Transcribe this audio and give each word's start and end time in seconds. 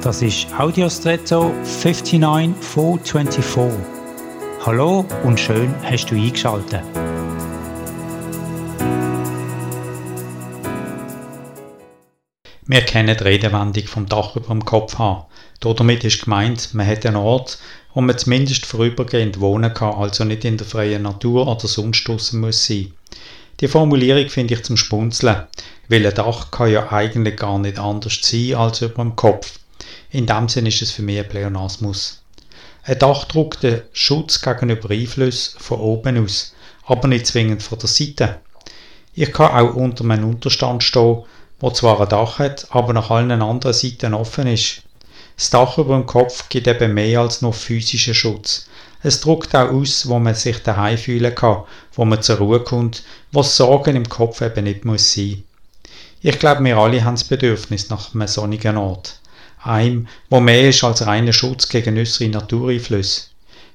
Das 0.00 0.22
ist 0.22 0.46
Audiostretto 0.56 1.52
59424. 1.64 3.84
Hallo 4.64 5.04
und 5.24 5.40
schön 5.40 5.74
hast 5.82 6.06
du 6.06 6.14
eingeschaltet. 6.14 6.84
Wir 12.64 12.82
kennen 12.82 13.16
die 13.16 13.24
Redewendung 13.24 13.88
vom 13.88 14.06
Dach 14.06 14.36
über 14.36 14.50
dem 14.50 14.64
Kopf 14.64 14.98
haben. 14.98 15.24
Damit 15.58 16.04
ist 16.04 16.22
gemeint, 16.22 16.74
man 16.74 16.86
hat 16.86 17.04
einen 17.04 17.16
Ort, 17.16 17.58
wo 17.92 18.00
man 18.00 18.16
zumindest 18.16 18.66
vorübergehend 18.66 19.40
wohnen 19.40 19.74
kann, 19.74 19.94
also 19.94 20.22
nicht 20.22 20.44
in 20.44 20.58
der 20.58 20.66
freien 20.68 21.02
Natur 21.02 21.48
oder 21.48 21.66
sonst 21.66 22.06
draussen 22.06 22.40
muss 22.40 22.64
sein. 22.64 22.92
Die 23.58 23.66
Formulierung 23.66 24.28
finde 24.28 24.54
ich 24.54 24.62
zum 24.62 24.76
Spunzeln, 24.76 25.48
weil 25.88 26.06
ein 26.06 26.14
Dach 26.14 26.52
kann 26.52 26.70
ja 26.70 26.92
eigentlich 26.92 27.36
gar 27.36 27.58
nicht 27.58 27.80
anders 27.80 28.20
sein 28.22 28.54
als 28.54 28.80
über 28.80 29.02
dem 29.02 29.16
Kopf. 29.16 29.58
In 30.10 30.26
dem 30.26 30.48
Sinn 30.48 30.66
ist 30.66 30.82
es 30.82 30.90
für 30.90 31.02
mich 31.02 31.18
ein 31.18 31.28
Pleonasmus. 31.28 32.22
Ein 32.84 32.98
Dach 32.98 33.24
druckt 33.24 33.62
den 33.62 33.82
Schutz 33.92 34.40
gegenüber 34.40 34.90
Einflüssen 34.90 35.60
von 35.60 35.80
oben 35.80 36.24
aus, 36.24 36.54
aber 36.86 37.08
nicht 37.08 37.26
zwingend 37.26 37.62
von 37.62 37.78
der 37.78 37.88
Seite. 37.88 38.40
Ich 39.14 39.32
kann 39.32 39.50
auch 39.52 39.74
unter 39.74 40.04
einem 40.04 40.30
Unterstand 40.30 40.82
stehen, 40.82 41.24
wo 41.60 41.70
zwar 41.70 42.00
ein 42.00 42.08
Dach 42.08 42.38
hat, 42.38 42.66
aber 42.70 42.92
nach 42.92 43.10
allen 43.10 43.30
anderen 43.30 43.72
Seiten 43.72 44.14
offen 44.14 44.46
ist. 44.46 44.82
Das 45.36 45.50
Dach 45.50 45.78
über 45.78 45.94
dem 45.94 46.06
Kopf 46.06 46.48
gibt 46.48 46.66
eben 46.66 46.94
mehr 46.94 47.20
als 47.20 47.42
nur 47.42 47.52
physischen 47.52 48.14
Schutz. 48.14 48.68
Es 49.02 49.20
drückt 49.20 49.54
auch 49.54 49.70
aus, 49.70 50.08
wo 50.08 50.18
man 50.18 50.34
sich 50.34 50.62
daheim 50.62 50.98
fühlen 50.98 51.34
kann, 51.34 51.62
wo 51.92 52.04
man 52.04 52.22
zur 52.22 52.38
Ruhe 52.38 52.60
kommt, 52.60 53.04
was 53.30 53.56
Sorgen 53.56 53.96
im 53.96 54.08
Kopf 54.08 54.40
eben 54.40 54.64
nicht 54.64 54.84
muss 54.84 55.12
sein. 55.12 55.44
Ich 56.20 56.38
glaube, 56.40 56.64
wir 56.64 56.76
alle 56.76 57.04
haben 57.04 57.14
das 57.14 57.22
Bedürfnis 57.24 57.90
nach 57.90 58.14
einem 58.14 58.26
sonnigen 58.26 58.76
Ort. 58.76 59.20
Einem, 59.62 60.08
wo 60.30 60.40
mehr 60.40 60.68
ist 60.68 60.84
als 60.84 61.06
reiner 61.06 61.32
Schutz 61.32 61.68
gegen 61.68 61.98
äußere 61.98 62.28
Natureinflüsse. 62.28 63.22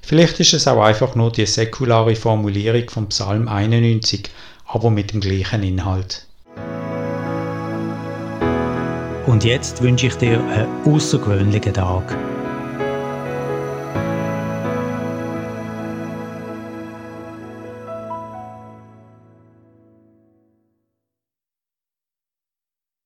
Vielleicht 0.00 0.40
ist 0.40 0.54
es 0.54 0.68
auch 0.68 0.82
einfach 0.82 1.14
nur 1.14 1.32
die 1.32 1.46
säkulare 1.46 2.14
Formulierung 2.14 2.90
vom 2.90 3.08
Psalm 3.08 3.48
91, 3.48 4.28
aber 4.66 4.90
mit 4.90 5.12
dem 5.12 5.20
gleichen 5.20 5.62
Inhalt. 5.62 6.26
Und 9.26 9.44
jetzt 9.44 9.82
wünsche 9.82 10.08
ich 10.08 10.14
dir 10.16 10.38
einen 10.44 10.68
außergewöhnlichen 10.84 11.72
Tag. 11.72 12.33